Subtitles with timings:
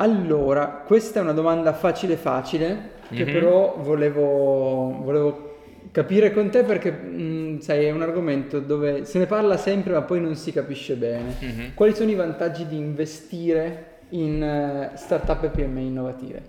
[0.00, 3.30] Allora, questa è una domanda facile facile, che Mhm.
[3.32, 5.56] però volevo, volevo
[5.90, 10.02] capire con te perché, mh, sai, è un argomento dove se ne parla sempre ma
[10.02, 11.34] poi non si capisce bene.
[11.40, 11.74] Mhm.
[11.74, 16.42] Quali sono i vantaggi di investire in eh, startup e PMI innovative?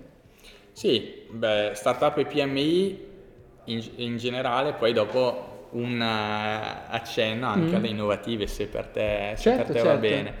[0.72, 3.06] Sì, beh, startup e PMI
[3.64, 7.78] in, in generale, poi dopo un eh, accenno anche Mm.
[7.78, 9.98] alle innovative se per te, se Certo, per te va certo.
[9.98, 10.34] bene.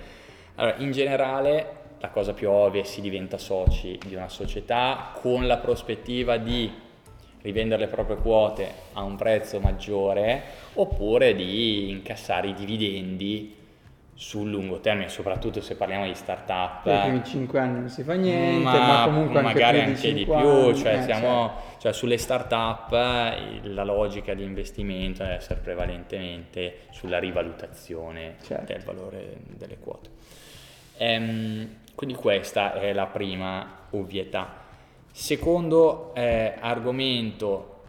[0.56, 5.46] Allora, in generale la cosa più ovvia è si diventa soci di una società con
[5.46, 6.72] la prospettiva di
[7.42, 10.42] rivendere le proprie quote a un prezzo maggiore
[10.74, 13.56] oppure di incassare i dividendi
[14.14, 16.82] sul lungo termine, soprattutto se parliamo di startup.
[16.82, 19.90] Per i primi 5 anni non si fa niente, ma, Ma comunque anche magari di
[19.90, 25.22] anche di 5 più, anni, cioè, eh, siamo, cioè sulle start-up la logica di investimento
[25.22, 28.70] deve essere prevalentemente sulla rivalutazione Certo.
[28.70, 30.10] del valore delle quote.
[30.98, 34.54] Ehm, quindi questa è la prima ovvietà.
[35.12, 37.82] Secondo eh, argomento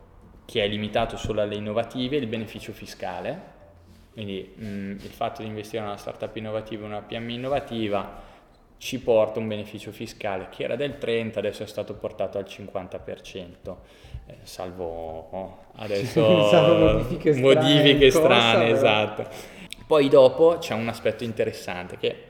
[0.44, 3.42] che è limitato solo alle innovative, il beneficio fiscale.
[4.12, 4.66] Quindi mh,
[5.02, 8.22] il fatto di investire in una startup innovativa, una PMI innovativa,
[8.80, 13.76] ci porta un beneficio fiscale che era del 30, adesso è stato portato al 50%,
[14.26, 18.76] eh, salvo oh, adesso Salvo modifiche strane modifiche in strane, però.
[18.76, 19.28] esatto.
[19.88, 22.26] Poi dopo c'è un aspetto interessante che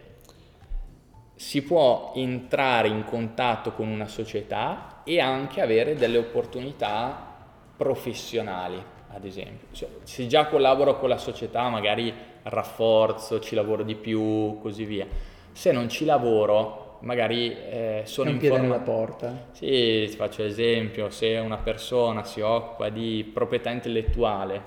[1.41, 7.35] si può entrare in contatto con una società e anche avere delle opportunità
[7.75, 8.79] professionali,
[9.11, 9.69] ad esempio.
[9.71, 15.07] Cioè, se già collaboro con la società, magari rafforzo, ci lavoro di più, così via.
[15.51, 19.47] Se non ci lavoro, magari eh, sono un piede nella porta.
[19.51, 24.61] Sì, ti faccio esempio, se una persona si occupa di proprietà intellettuale,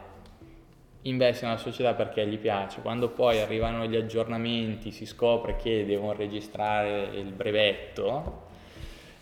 [1.05, 6.13] investe nella società perché gli piace, quando poi arrivano gli aggiornamenti, si scopre che devono
[6.13, 8.43] registrare il brevetto,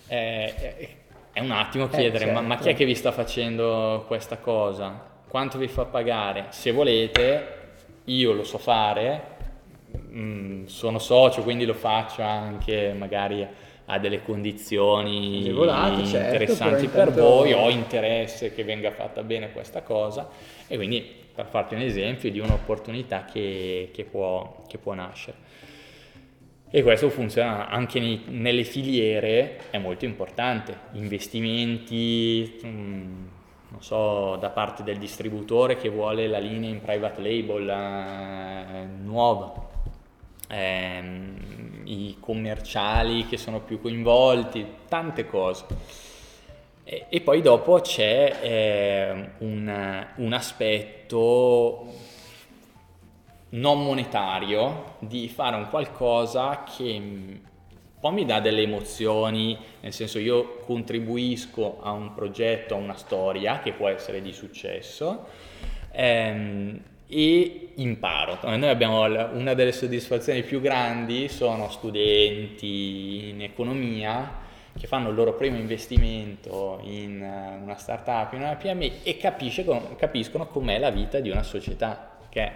[0.09, 0.89] eh, eh,
[1.33, 2.79] è un attimo chiedere, ma, ma chi è certo.
[2.79, 5.11] che vi sta facendo questa cosa?
[5.27, 6.47] Quanto vi fa pagare?
[6.51, 7.61] Se volete,
[8.05, 9.23] io lo so fare,
[9.97, 13.47] mm, sono socio, quindi lo faccio anche magari
[13.87, 15.43] a delle condizioni
[16.07, 20.29] certo, interessanti però per voi, ho interesse che venga fatta bene questa cosa
[20.69, 25.37] e quindi per farti un esempio di un'opportunità che, che può, che può nascere.
[26.71, 33.27] E questo funziona anche nei- nelle filiere, è molto importante, investimenti, mm,
[33.69, 39.53] non so, da parte del distributore che vuole la linea in private label eh, nuova,
[40.49, 45.67] ehm, i commerciali che sono più coinvolti, tante cose.
[46.85, 51.87] E, e poi dopo c'è eh, un, un aspetto
[53.51, 59.93] non monetario di fare un qualcosa che mm, un po' mi dà delle emozioni, nel
[59.93, 65.27] senso io contribuisco a un progetto, a una storia che può essere di successo
[65.93, 68.39] ehm, e imparo.
[68.43, 74.41] Noi abbiamo una delle soddisfazioni più grandi sono studenti in economia
[74.79, 79.65] che fanno il loro primo investimento in eh, una startup, in una PMI e capisce
[79.97, 82.53] capiscono com'è la vita di una società, che è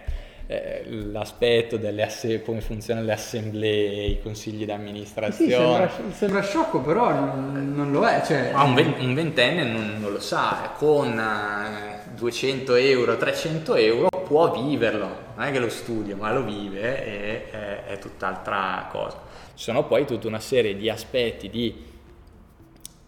[0.49, 5.89] eh, l'aspetto delle asse- come funzionano le assemblee, i consigli Sì, d'amministrazione.
[5.89, 8.23] sembra, sembra sciocco, però non, non lo è.
[8.25, 14.09] Cioè, Ma un, un ventenne non, non lo sa, con eh, 200 euro, 300 euro
[14.25, 19.21] può viverlo, non è che lo studia, ma lo vive e è, è tutt'altra cosa.
[19.55, 21.75] Ci sono poi tutta una serie di aspetti di,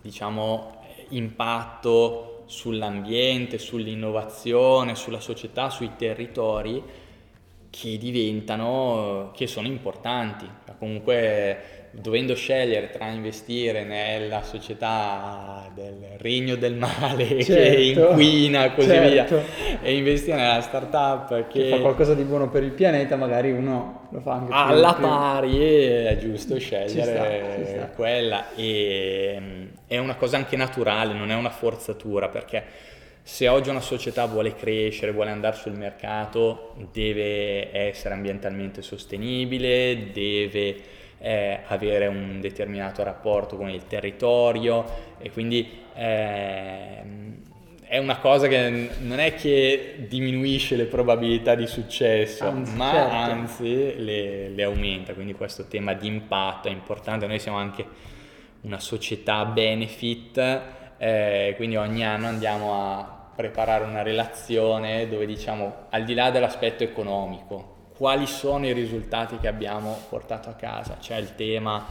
[0.08, 0.80] diciamo,
[1.10, 6.82] impatto sull'ambiente, sull'innovazione, sulla società, sui territori
[7.70, 10.48] che diventano, che sono importanti.
[10.78, 18.74] Comunque dovendo scegliere tra investire nella società del regno del male che Certo, inquina e
[18.74, 19.36] così certo.
[19.36, 23.50] via e investire nella startup che, che fa qualcosa di buono per il pianeta, magari
[23.50, 27.86] uno lo fa anche alla più- pari è giusto scegliere sta, ci sta.
[27.88, 32.62] quella e mm, è una cosa anche naturale, non è una forzatura perché
[33.28, 40.76] se oggi una società vuole crescere, vuole andare sul mercato, deve essere ambientalmente sostenibile, deve
[41.18, 44.82] eh, avere un determinato rapporto con il territorio
[45.18, 47.34] e quindi ehm,
[47.82, 53.14] è una cosa che non è che diminuisce le probabilità di successo, Anzi, ma certo.
[53.14, 57.84] anzi le, le aumenta, quindi questo tema di impatto è importante, noi siamo anche
[58.62, 60.62] una società benefit,
[60.96, 66.82] eh, quindi ogni anno andiamo a preparare una relazione dove diciamo al di là dell'aspetto
[66.82, 71.86] economico, quali sono i risultati che abbiamo portato a casa, c'è il tema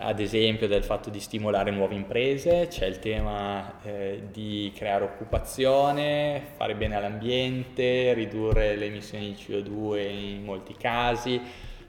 [0.00, 6.42] ad esempio del fatto di stimolare nuove imprese, c'è il tema eh, di creare occupazione,
[6.56, 11.40] fare bene all'ambiente, ridurre le emissioni di CO2 in molti casi,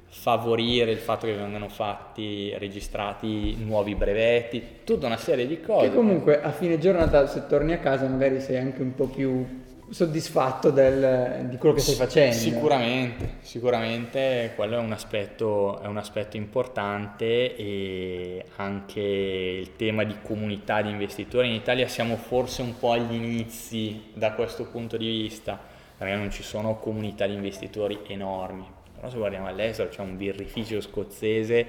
[0.09, 5.89] favorire il fatto che vengano fatti, registrati nuovi brevetti, tutta una serie di cose.
[5.89, 9.45] Che comunque a fine giornata se torni a casa magari sei anche un po' più
[9.89, 12.35] soddisfatto del, di quello che stai facendo.
[12.35, 20.15] Sicuramente, sicuramente quello è un, aspetto, è un aspetto importante e anche il tema di
[20.21, 21.47] comunità di investitori.
[21.47, 25.59] In Italia siamo forse un po' agli inizi da questo punto di vista,
[25.97, 28.77] perché non ci sono comunità di investitori enormi.
[28.99, 31.65] Però se guardiamo all'estero c'è un birrificio scozzese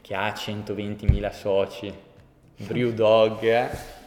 [0.00, 1.94] che ha 120.000 soci,
[2.56, 3.44] Brewdog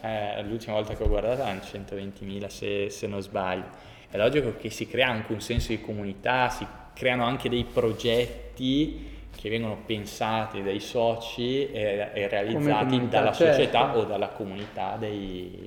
[0.02, 3.64] eh, l'ultima volta che ho guardato erano 120.000 se, se non sbaglio.
[4.10, 9.14] È logico che si crea anche un senso di comunità, si creano anche dei progetti
[9.34, 14.00] che vengono pensati dai soci e, e realizzati dalla società certo.
[14.00, 15.66] o dalla comunità dei,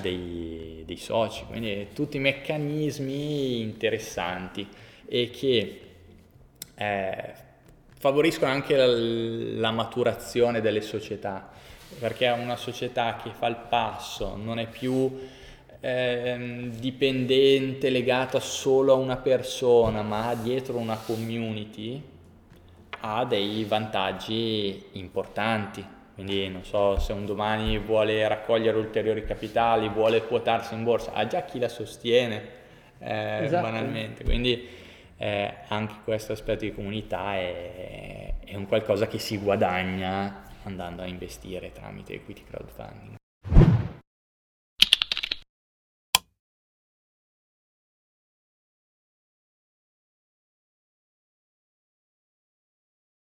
[0.00, 1.44] dei, dei, soci.
[1.44, 4.64] Quindi tutti meccanismi interessanti
[5.08, 5.80] e che
[6.76, 7.32] eh,
[7.98, 11.50] favoriscono anche la, la maturazione delle società
[11.98, 15.18] perché una società che fa il passo, non è più
[15.80, 22.02] eh, dipendente, legata solo a una persona, ma ha dietro una community,
[23.00, 25.94] ha dei vantaggi importanti.
[26.14, 31.26] Quindi non so se un domani vuole raccogliere ulteriori capitali, vuole quotarsi in borsa, ha
[31.26, 32.42] già chi la sostiene
[32.98, 33.62] eh, esatto.
[33.62, 34.24] banalmente.
[34.24, 34.66] Quindi
[35.16, 41.06] eh, anche questo aspetto di comunità è, è un qualcosa che si guadagna andando a
[41.06, 43.16] investire tramite equity crowdfunding.